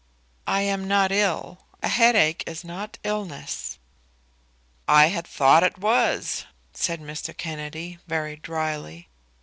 "I 0.47 0.61
am 0.63 0.87
not 0.87 1.11
ill. 1.11 1.59
A 1.83 1.87
headache 1.87 2.43
is 2.47 2.63
not 2.63 2.97
illness." 3.03 3.77
"I 4.87 5.09
had 5.09 5.27
thought 5.27 5.61
it 5.61 5.77
was," 5.77 6.47
said 6.73 7.01
Mr. 7.01 7.37
Kennedy, 7.37 7.99
very 8.07 8.35
drily. 8.35 9.09